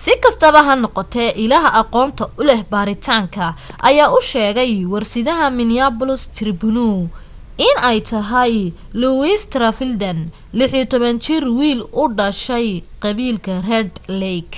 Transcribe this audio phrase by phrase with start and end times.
[0.00, 3.46] sikastaba ha noqotee illaha aqoonta uleh baaritaanka
[3.88, 6.90] ayaa u sheegay warsidaha minneapolis _tribune
[7.68, 8.54] in ay tahay
[9.00, 10.18] louis traveldan
[10.62, 12.68] ,16 jir wiil u dhashay
[13.02, 14.56] qabiilka red lake